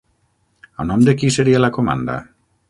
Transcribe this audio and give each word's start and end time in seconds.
A 0.83 0.85
nom 0.91 1.03
de 1.09 1.15
qui 1.19 1.29
seria 1.37 1.61
la 1.63 1.71
comanda? 1.77 2.17